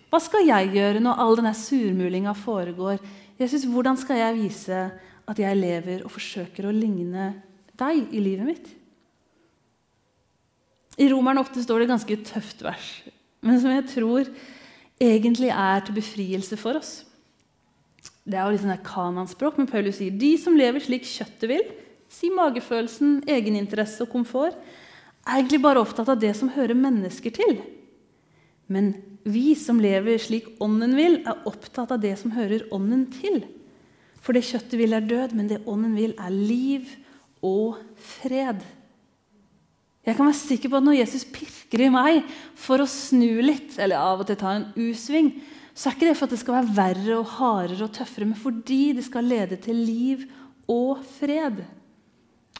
[0.09, 2.99] Hva skal jeg gjøre når all denne surmulinga foregår?
[3.39, 4.81] Jesus, hvordan skal jeg vise
[5.29, 7.31] at jeg lever og forsøker å ligne
[7.79, 8.67] deg i livet mitt?
[11.01, 12.89] I Romeren 8 står det et ganske tøft vers,
[13.41, 14.29] men som jeg tror
[15.01, 16.93] egentlig er til befrielse for oss.
[18.23, 21.65] Det er jo litt sånn kananspråk, men Paulus sier de som lever slik kjøttet vil,
[22.13, 24.59] si magefølelsen, egeninteresse og komfort,
[25.23, 27.57] er egentlig bare opptatt av det som hører mennesker til.
[28.71, 28.93] Men
[29.27, 33.41] vi som lever slik ånden vil, er opptatt av det som hører ånden til.
[34.23, 36.87] For det kjøttet vil, er død, men det ånden vil, er liv
[37.43, 38.63] og fred.
[40.03, 42.23] Jeg kan være sikker på at når Jesus pirker i meg
[42.59, 45.31] for å snu litt, eller av og til ta en U-sving,
[45.73, 48.37] så er ikke det for at det skal være verre og hardere og tøffere, men
[48.37, 50.25] fordi det skal lede til liv
[50.69, 51.63] og fred.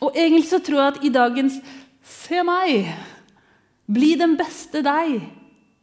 [0.02, 1.60] Og egentlig så tror jeg at i dagens
[2.04, 2.90] 'Se meg',
[3.88, 5.22] bli den beste deg,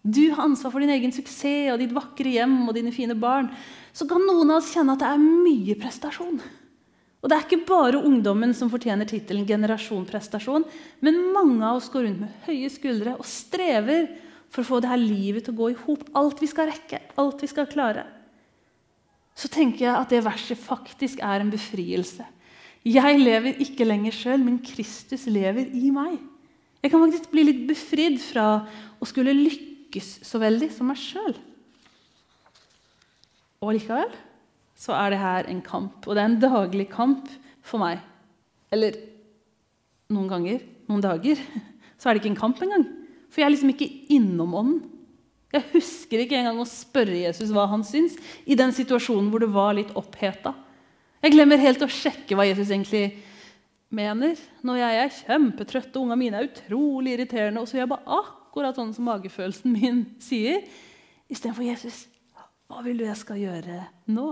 [0.05, 3.51] du har ansvar for din egen suksess og ditt vakre hjem og dine fine barn.
[3.93, 6.41] Så kan noen av oss kjenne at det er mye prestasjon.
[7.21, 10.65] Og det er ikke bare ungdommen som fortjener tittelen generasjon prestasjon,
[11.05, 14.09] men mange av oss går rundt med høye skuldre og strever
[14.51, 16.03] for å få det her livet til å gå i hop.
[16.19, 18.05] Alt vi skal rekke, alt vi skal klare.
[19.39, 22.27] Så tenker jeg at det verset faktisk er en befrielse.
[22.87, 26.17] Jeg lever ikke lenger sjøl, men Kristus lever i meg.
[26.81, 28.47] Jeg kan faktisk bli litt befridd fra
[29.01, 31.37] å skulle lykkes så veldig som meg sjøl.
[33.61, 34.09] Og likevel
[34.81, 37.29] så er det her en kamp, og det er en daglig kamp
[37.61, 38.01] for meg.
[38.73, 38.97] Eller
[40.09, 41.43] noen ganger, noen dager,
[42.01, 42.87] så er det ikke en kamp engang.
[43.31, 44.81] For jeg er liksom ikke innom ånden.
[45.51, 48.15] Jeg husker ikke engang å spørre Jesus hva han syns
[48.47, 50.53] i den situasjonen hvor det var litt oppheta.
[51.21, 53.09] Jeg glemmer helt å sjekke hva Jesus egentlig
[53.91, 57.61] mener når jeg er kjempetrøtt og ungene mine er utrolig irriterende.
[57.61, 60.63] og så gjør jeg bare akkurat sånn som magefølelsen min sier.
[61.31, 62.05] Istedenfor Jesus.
[62.71, 63.83] Hva vil du jeg skal gjøre
[64.15, 64.31] nå?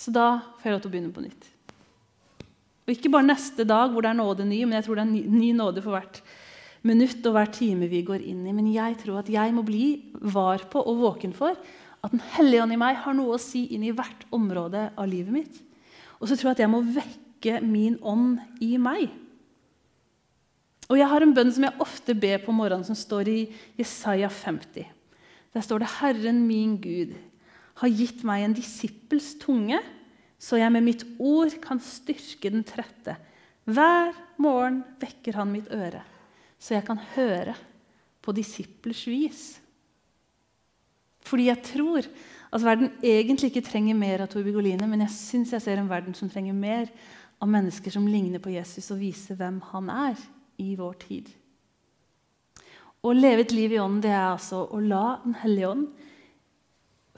[0.00, 1.48] Så da får jeg lov til å begynne på nytt.
[2.88, 5.12] Og Ikke bare neste dag hvor det er nåde ny, men jeg tror det er
[5.12, 6.22] ny, ny nåde for hvert
[6.86, 8.54] minutt og hver time vi går inn i.
[8.56, 11.58] Men jeg tror at jeg må bli var på og våken for
[12.00, 15.08] at Den hellige ånd i meg har noe å si inn i hvert område av
[15.08, 15.58] livet mitt.
[16.16, 19.10] Og så tror jeg at jeg må vekke min ånd i meg.
[20.90, 23.40] Og jeg har en bønn som jeg ofte ber på morgenen, som står i
[23.78, 24.88] Jesaja 50.
[25.54, 27.14] Der står det 'Herren min Gud
[27.74, 29.82] har gitt meg en disippels tunge',
[30.38, 33.16] så jeg med mitt ord kan styrke den trette.
[33.66, 36.02] Hver morgen vekker han mitt øre,
[36.60, 37.56] så jeg kan høre
[38.20, 39.44] på disiplers vis.
[41.24, 42.06] Fordi jeg tror
[42.50, 46.16] at verden egentlig ikke trenger mer av Torbigoline, men jeg syns jeg ser en verden
[46.16, 46.90] som trenger mer
[47.40, 50.24] av mennesker som ligner på Jesus, og viser hvem han er
[50.60, 51.30] i vår tid.
[53.00, 55.86] Å leve et liv i ånden det er altså å la Den hellige ånd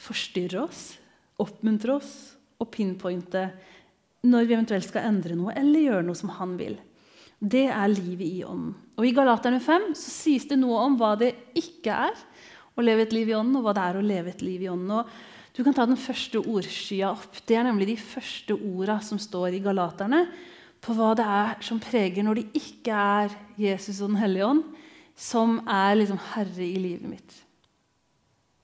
[0.02, 0.82] forstyrre oss,
[1.42, 2.12] oppmuntre oss
[2.62, 3.48] og pinpointe
[4.22, 6.76] når vi eventuelt skal endre noe eller gjøre noe som han vil.
[7.42, 8.74] Det er livet i ånden.
[9.00, 12.20] Og I Galaterne 5 så sies det noe om hva det ikke er
[12.78, 14.70] å leve et liv i ånden, og hva det er å leve et liv i
[14.70, 15.00] ånden.
[15.00, 17.40] Og du kan ta den første ordskya opp.
[17.48, 20.22] Det er nemlig de første orda som står i Galaterne
[20.82, 24.62] på hva det er som preger når det ikke er Jesus og Den hellige ånd
[25.18, 27.34] som er liksom herre i livet mitt.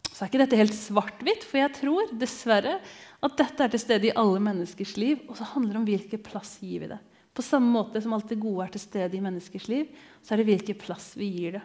[0.09, 2.79] Så er ikke dette helt svart-hvitt, for jeg tror dessverre
[3.23, 5.21] at dette er til stede i alle menneskers liv.
[5.29, 6.99] Og så handler det om hvilken plass gir vi det.
[7.39, 9.93] På samme måte som alt det gode er til stede i menneskers liv,
[10.27, 11.65] så er det hvilken plass vi gir det.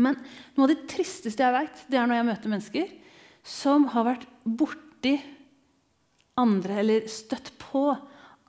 [0.00, 0.16] Men
[0.56, 2.94] noe av det tristeste jeg vet, det er når jeg møter mennesker
[3.44, 5.18] som har vært borti
[6.40, 7.84] andre, eller støtt på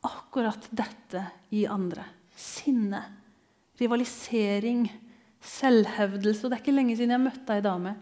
[0.07, 2.05] akkurat dette i andre.
[2.31, 3.01] Sinne,
[3.81, 4.85] rivalisering,
[5.41, 6.45] selvhevdelse.
[6.45, 7.95] Og det er ikke lenge siden jeg møtte ei dame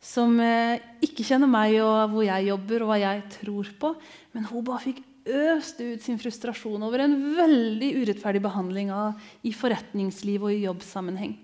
[0.00, 3.92] som eh, ikke kjenner meg og hvor jeg jobber og hva jeg tror på.
[4.34, 9.52] Men hun bare fikk øst ut sin frustrasjon over en veldig urettferdig behandling av, i
[9.56, 11.36] forretningsliv og i jobbsammenheng.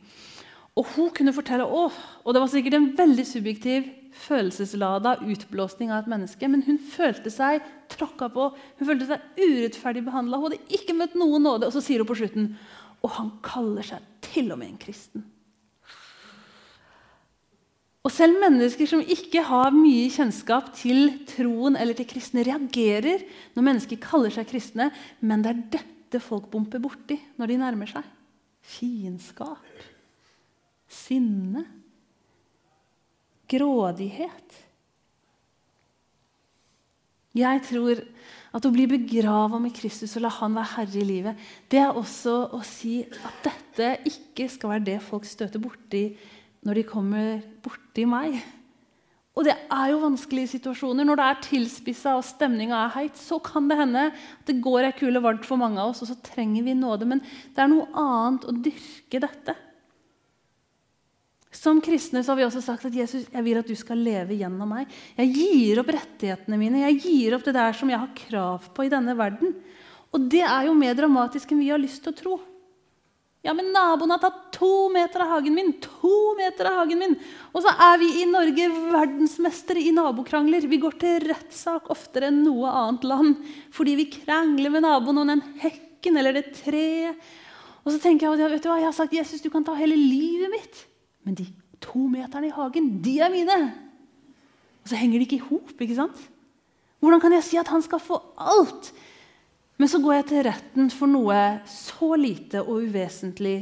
[0.76, 3.86] Og hun kunne fortelle å, og det var sikkert en veldig subjektiv,
[4.16, 10.06] følelseslada utblåsning av et menneske, men hun følte seg tråkka på, hun følte seg urettferdig
[10.06, 10.40] behandla.
[10.40, 11.68] Hun hadde ikke møtt noen nåde.
[11.68, 12.54] Og så sier hun på slutten
[13.06, 15.24] og han kaller seg til og med en kristen.
[18.06, 23.24] Og selv mennesker som ikke har mye kjennskap til troen eller til kristne, reagerer
[23.56, 27.90] når mennesker kaller seg kristne, men det er dette folk bomper borti når de nærmer
[27.90, 28.06] seg.
[28.66, 29.86] Fiendskap
[30.90, 31.64] sinne,
[33.50, 34.62] grådighet.
[37.36, 38.00] Jeg tror
[38.56, 41.98] at å bli begrava med Kristus og la Han være herre i livet, det er
[41.98, 46.06] også å si at dette ikke skal være det folk støter borti
[46.66, 48.40] når de kommer borti meg.
[49.36, 51.04] Og det er jo vanskelige situasjoner.
[51.04, 54.88] Når det er tilspissa og stemninga er heit, så kan det hende at det går
[54.88, 57.08] ei kule varmt for mange av oss, og så trenger vi nåde.
[57.08, 59.56] Men det er noe annet å dyrke dette.
[61.56, 64.36] Som kristne så har vi også sagt at Jesus, jeg vil at du skal leve
[64.36, 64.90] gjennom meg.
[65.20, 68.88] Jeg gir opp rettighetene mine, jeg gir opp det der som jeg har krav på
[68.88, 69.54] i denne verden.
[70.16, 72.36] Og det er jo mer dramatisk enn vi har lyst til å tro.
[73.46, 75.68] Ja, men naboen har tatt to meter av hagen min!
[75.78, 77.12] To meter av hagen min!
[77.54, 80.66] Og så er vi i Norge verdensmestere i nabokrangler.
[80.66, 83.44] Vi går til rettssak oftere enn noe annet land
[83.76, 87.22] fordi vi krangler med naboen om den hekken eller det treet.
[87.86, 89.94] Og så tenker jeg vet du hva, jeg har sagt Jesus, du kan ta hele
[89.94, 90.82] livet mitt.
[91.22, 91.46] Men de
[91.78, 93.60] to meterne i hagen, de er mine!
[94.82, 95.70] Og så henger de ikke i hop.
[95.78, 96.18] ikke sant?
[96.98, 98.90] Hvordan kan jeg si at han skal få alt?
[99.76, 103.58] Men så går jeg til retten for noe så lite og uvesentlig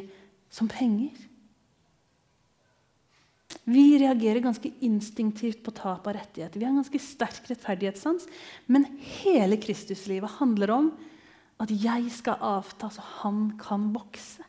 [0.52, 1.16] som penger.
[3.64, 6.58] Vi reagerer ganske instinktivt på tap av rettigheter.
[6.58, 8.26] Vi har en ganske sterk rettferdighetssans.
[8.66, 8.86] Men
[9.22, 10.90] hele Kristuslivet handler om
[11.62, 14.44] at jeg skal avta så han kan vokse.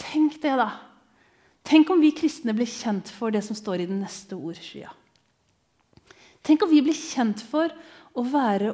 [0.00, 0.70] Tenk det, da.
[1.66, 4.90] Tenk om vi kristne blir kjent for det som står i den neste ordskya.
[6.42, 7.70] Tenk om vi blir kjent for
[8.16, 8.72] å være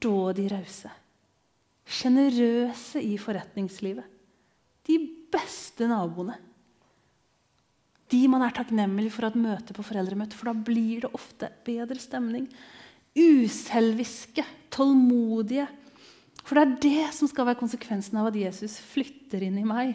[0.00, 0.90] overdådig rause.
[1.84, 4.04] Sjenerøse i forretningslivet.
[4.86, 4.98] De
[5.30, 6.36] beste naboene.
[8.10, 11.98] De man er takknemlig for at møter på foreldremøte, for da blir det ofte bedre
[11.98, 12.48] stemning.
[13.14, 15.68] Uselviske, tålmodige.
[16.42, 19.94] For det er det som skal være konsekvensen av at Jesus flytter inn i meg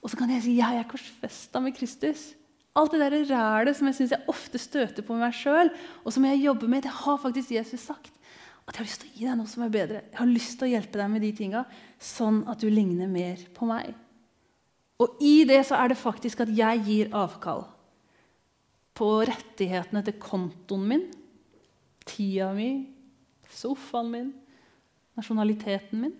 [0.00, 2.30] og så kan jeg si jeg er korsfesta med Kristus.
[2.78, 5.68] Alt det der rælet som jeg synes jeg ofte støter på meg sjøl,
[6.04, 8.12] og som jeg jobber med, det har faktisk Jesus sagt.
[8.70, 10.04] At jeg har lyst til å gi deg noe som er bedre.
[10.12, 11.64] Jeg har lyst til å hjelpe deg med de tinga,
[11.98, 13.90] sånn at du ligner mer på meg.
[15.02, 17.64] Og i det så er det faktisk at jeg gir avkall
[18.94, 21.06] på rettighetene til kontoen min,
[22.06, 22.70] tida mi,
[23.50, 24.28] sofaen min,
[25.18, 26.14] nasjonaliteten min.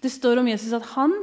[0.00, 1.14] Det står om Jesus at han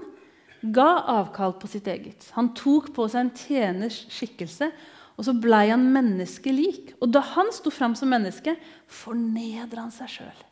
[0.62, 2.30] ga avkall på sitt eget.
[2.38, 4.72] Han tok på seg en tjeners skikkelse,
[5.18, 6.94] og så blei han menneskelik.
[7.02, 8.54] Og da han sto fram som menneske,
[8.86, 10.46] fornedra han seg sjøl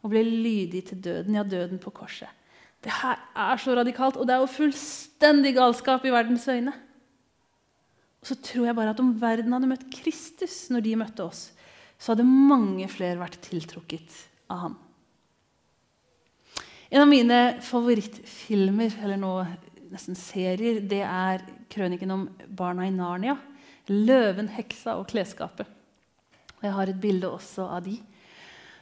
[0.00, 2.30] og ble lydig til døden, ja, døden på korset.
[2.80, 6.72] Det her er så radikalt, og det er jo fullstendig galskap i verdens øyne.
[8.20, 11.50] Og så tror jeg bare at om verden hadde møtt Kristus når de møtte oss,
[12.00, 14.16] så hadde mange flere vært tiltrukket
[14.48, 14.78] av ham.
[16.90, 19.34] En av mine favorittfilmer, eller nå
[19.92, 23.36] nesten serier, det er krøniken om barna i Narnia.
[23.88, 25.68] 'Løven, heksa og klesskapet'.
[26.60, 27.96] Jeg har et bilde også av de.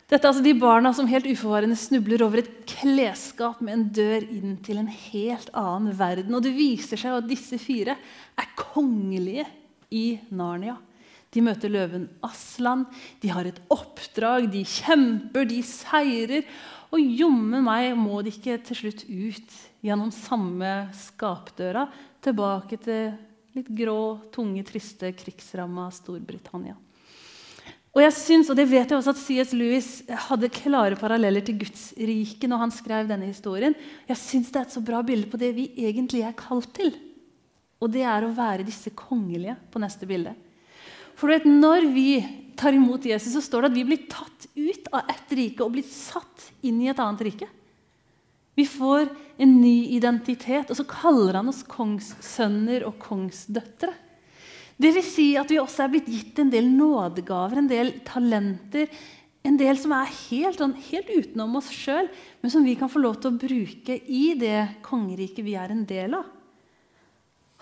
[0.09, 4.25] Dette er altså de barna som helt uforvarende snubler over et klesskap med en dør
[4.25, 6.33] inn til en helt annen verden.
[6.35, 7.99] Og det viser seg at disse fire
[8.39, 9.45] er kongelige
[9.93, 10.79] i Narnia.
[11.29, 12.87] De møter løven Aslan,
[13.21, 16.49] de har et oppdrag, de kjemper, de seirer.
[16.89, 21.85] Og jommen meg må de ikke til slutt ut gjennom samme skapdøra
[22.25, 23.13] tilbake til
[23.61, 26.77] litt grå, tunge, triste, krigsramma Storbritannia.
[27.97, 29.53] Og jeg synes, og det vet jeg også at C.S.
[29.57, 29.89] Lewis
[30.29, 33.75] hadde klare paralleller til Guds rike når han skrev denne historien.
[34.07, 36.93] Jeg syns det er et så bra bilde på det vi egentlig er kalt til.
[37.83, 40.35] Og det er å være disse kongelige på neste bilde.
[41.19, 42.11] For du vet, Når vi
[42.59, 45.75] tar imot Jesus, så står det at vi blir tatt ut av ett rike og
[45.75, 47.49] blir satt inn i et annet rike.
[48.59, 49.07] Vi får
[49.39, 53.93] en ny identitet, og så kaller han oss kongssønner og kongsdøtre.
[54.79, 58.91] Det vil si at vi også er blitt gitt en del nådegaver, en del talenter.
[59.47, 62.11] En del som er helt, sånn, helt utenom oss sjøl,
[62.43, 65.87] men som vi kan få lov til å bruke i det kongeriket vi er en
[65.89, 66.27] del av.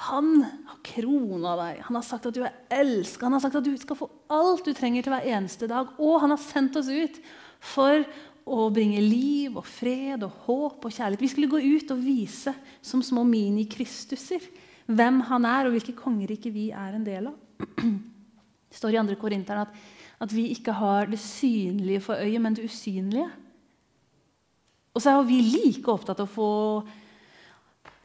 [0.08, 3.64] Han har krona deg, han har sagt at du er elska, han har sagt at
[3.64, 5.92] du skal få alt du trenger til hver eneste dag.
[5.96, 7.20] Og han har sendt oss ut
[7.64, 8.04] for
[8.46, 11.24] å bringe liv og fred og håp og kjærlighet.
[11.24, 12.54] Vi skulle gå ut og vise
[12.84, 14.44] som små mini-Kristuser
[14.86, 17.40] hvem han er, og hvilke kongerike vi er en del av.
[18.70, 19.16] Det står i 2.
[19.18, 19.74] Korinteren at,
[20.22, 23.26] at vi ikke har det synlige for øyet, men det usynlige.
[24.94, 26.50] Og så er vi like opptatt av å få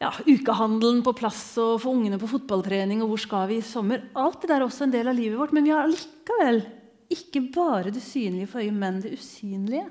[0.02, 4.08] ja, ukehandelen på plass og få ungene på fotballtrening og hvor skal vi i sommer.
[4.18, 6.64] Alt det der er også en del av livet vårt, men vi har likevel
[7.12, 9.86] ikke bare det synlige for øyet, men det usynlige.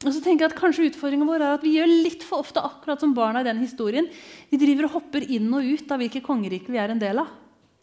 [0.00, 2.62] Og så tenker jeg at kanskje Utfordringen vår er at vi gjør litt for ofte
[2.64, 4.06] akkurat som barna i den historien.
[4.48, 7.34] Vi driver og hopper inn og ut av hvilket kongerike vi er en del av.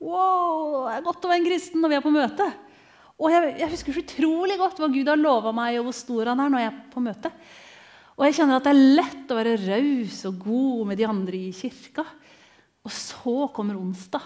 [0.01, 2.47] Wow, det er godt å være en kristen når vi er på møte.
[3.17, 6.31] Og jeg, jeg husker så utrolig godt hva Gud har lova meg, og hvor stor
[6.33, 7.31] han er når jeg er på møte.
[8.17, 11.41] Og jeg kjenner at det er lett å være raus og god med de andre
[11.49, 12.05] i kirka.
[12.85, 14.25] Og så kommer onsdag.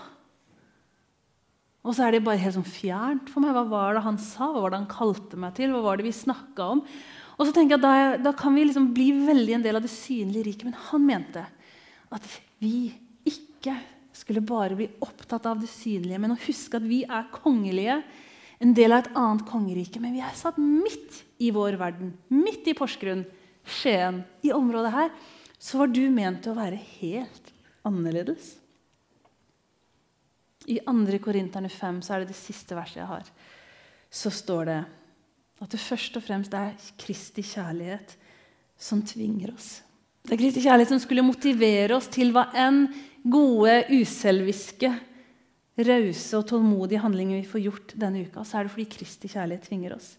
[1.82, 3.56] Og så er det bare helt sånn fjernt for meg.
[3.58, 4.48] Hva var det han sa?
[4.48, 5.74] Hva var det han kalte meg til?
[5.74, 6.84] Hva var det vi snakka om?
[7.42, 9.82] Og så tenker jeg at da, da, kan vi liksom bli veldig en del av
[9.82, 10.68] det synlige riket.
[10.70, 11.42] Men han mente
[12.14, 12.28] at
[12.62, 12.92] vi
[13.26, 13.74] ikke
[14.14, 17.98] skulle bare bli opptatt av det synlige, men å huske at vi er kongelige,
[18.62, 19.98] en del av et annet kongerike.
[20.04, 23.26] Men vi er satt midt i vår verden, midt i Porsgrunn,
[23.66, 25.10] Skien, i området her.
[25.58, 27.52] Så var du ment til å være helt
[27.88, 28.54] annerledes.
[30.70, 31.18] I 2.
[31.26, 33.30] Korinterne 5 så er det det siste verset jeg har.
[34.14, 34.82] Så står det
[35.62, 38.16] at det først og fremst er Kristi kjærlighet
[38.82, 39.82] som tvinger oss.
[40.26, 42.88] Det er Kristi kjærlighet som skulle motivere oss til hva enn
[43.22, 44.90] gode, uselviske,
[45.82, 49.70] rause og tålmodige handlinger vi får gjort denne uka, så er det fordi Kristi kjærlighet
[49.70, 50.16] tvinger oss.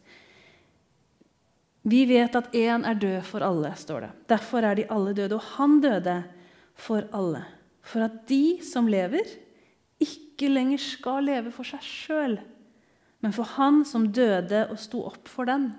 [1.83, 4.11] Vi vet at én er død for alle, står det.
[4.31, 5.35] Derfor er de alle døde.
[5.35, 6.21] Og han døde
[6.79, 7.43] for alle.
[7.83, 9.27] For at de som lever,
[10.03, 12.37] ikke lenger skal leve for seg sjøl,
[13.23, 15.71] men for han som døde og sto opp for den.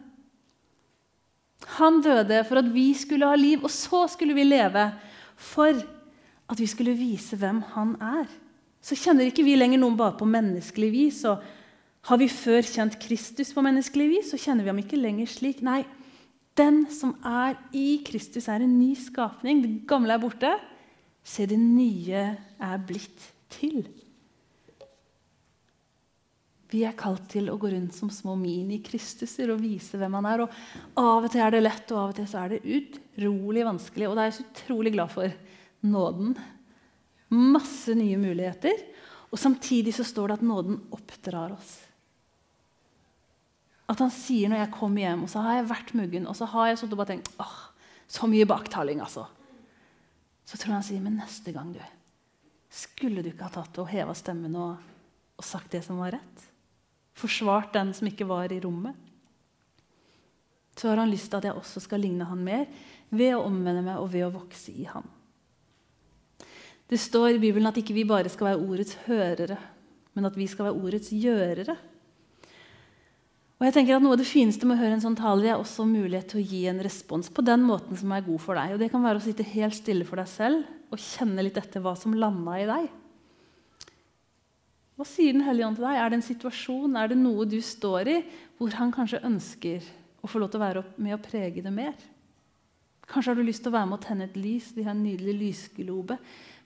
[1.77, 4.89] Han døde for at vi skulle ha liv, og så skulle vi leve
[5.35, 5.75] for
[6.49, 8.27] at vi skulle vise hvem han er.
[8.83, 11.23] Så kjenner ikke vi lenger noen bare på menneskelig vis.
[11.27, 11.43] og
[12.09, 15.63] Har vi før kjent Kristus på menneskelig vis, så kjenner vi ham ikke lenger slik.
[15.63, 15.81] Nei,
[16.59, 19.63] den som er i Kristus, er en ny skapning.
[19.63, 20.51] Det gamle er borte.
[21.23, 22.25] Se, det nye
[22.59, 23.85] er blitt til.
[26.73, 30.43] Vi er kalt til å gå rundt som små mini-Kristuser og vise hvem han er.
[30.45, 33.65] Og Av og til er det lett, og av og til så er det utrolig
[33.67, 34.07] vanskelig.
[34.09, 35.35] Og da er jeg så utrolig glad for
[35.85, 36.31] nåden.
[37.33, 38.81] Masse nye muligheter.
[39.29, 41.75] Og samtidig så står det at nåden oppdrar oss.
[43.89, 46.47] At han sier når jeg kommer hjem, og så har jeg vært muggen, og så
[46.49, 47.57] har jeg og bare tenkt åh,
[48.09, 49.27] så mye baktaling, altså.
[50.45, 51.81] Så tror jeg han sier, men neste gang, du,
[52.73, 54.89] skulle du ikke ha tatt og heva stemmen og,
[55.37, 56.49] og sagt det som var rett?
[57.17, 58.95] Forsvart den som ikke var i rommet,
[60.73, 62.65] så har han lyst til at jeg også skal ligne han mer
[63.13, 65.05] ved å omvende meg og ved å vokse i han.
[66.89, 69.57] Det står i Bibelen at ikke vi bare skal være ordets hørere,
[70.13, 71.75] men at vi skal være ordets gjørere.
[73.57, 75.55] Og jeg tenker at Noe av det fineste med å høre en sånn tale er
[75.55, 78.73] også mulighet til å gi en respons på den måten som er god for deg.
[78.75, 81.81] Og Det kan være å sitte helt stille for deg selv og kjenne litt etter
[81.81, 82.89] hva som landa i deg.
[84.93, 85.97] Hva sier Den hellige ånd til deg?
[85.97, 88.17] Er det en situasjon, er det noe du står i,
[88.59, 89.85] hvor han kanskje ønsker
[90.23, 91.95] å få lov til å være med og prege det mer?
[93.09, 94.71] Kanskje har du lyst til å være med og tenne et lys.
[94.75, 96.17] De har en nydelig lysglobe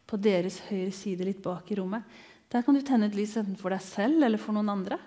[0.08, 2.04] på deres høyre side litt bak i rommet.
[2.52, 5.00] Der kan du tenne et lys enten for deg selv eller for noen andre.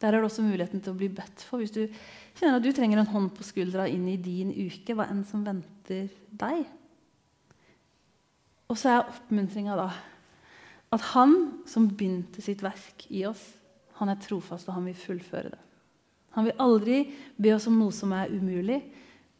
[0.00, 1.82] Der er det også muligheten til å bli bedt for hvis du
[2.36, 5.44] kjenner at du trenger en hånd på skuldra inn i din uke, hva enn som
[5.44, 6.66] venter deg.
[8.68, 9.88] Og så er oppmuntringa da
[10.94, 11.36] at han
[11.68, 13.42] som begynte sitt verk i oss,
[13.98, 15.62] han er trofast, og han vil fullføre det.
[16.36, 16.98] Han vil aldri
[17.40, 18.82] be oss om noe som er umulig,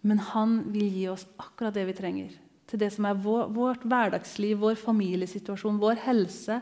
[0.06, 2.32] men han vil gi oss akkurat det vi trenger.
[2.66, 6.58] Til det som er vår, vårt hverdagsliv, vår familiesituasjon, vår helse,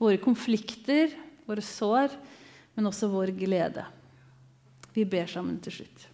[0.00, 1.12] våre konflikter,
[1.48, 2.14] våre sår,
[2.76, 3.84] men også vår glede.
[4.94, 6.08] Vi ber sammen til slutt.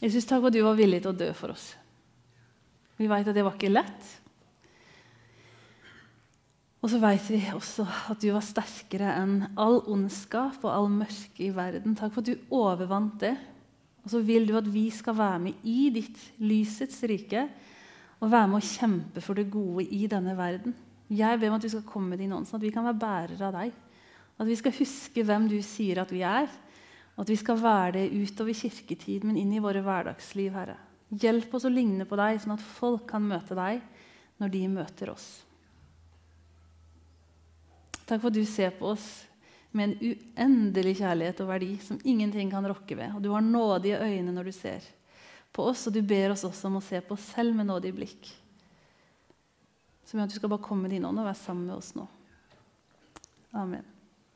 [0.00, 1.70] Jesus, takk for at du var villig til å dø for oss.
[2.96, 4.12] Vi veit at det var ikke lett.
[6.86, 7.82] Og så veit vi også
[8.12, 11.96] at du var sterkere enn all ondskap og all mørke i verden.
[11.98, 13.32] Takk for at du overvant det.
[14.04, 17.42] Og så vil du at vi skal være med i ditt lysets rike
[18.20, 20.76] og være med å kjempe for det gode i denne verden.
[21.10, 23.00] Jeg ber om at du skal komme med din ånd, sånn at vi kan være
[23.02, 23.74] bærere av deg.
[24.38, 26.46] At vi skal huske hvem du sier at vi er,
[27.16, 30.54] og at vi skal være det utover kirketid, men inn i våre hverdagsliv.
[30.54, 30.78] Herre.
[31.10, 33.82] Hjelp oss å ligne på deg, sånn at folk kan møte deg
[34.38, 35.45] når de møter oss.
[38.06, 39.06] Takk for at du ser på oss
[39.76, 43.16] med en uendelig kjærlighet og verdi som ingenting kan rokke ved.
[43.16, 44.86] Og du har nådige øyne når du ser
[45.52, 47.92] på oss, og du ber oss også om å se på oss selv med nådig
[47.96, 48.30] blikk.
[50.06, 52.06] Så at du skal bare komme med din ånd og være sammen med oss nå.
[53.56, 53.95] Amen.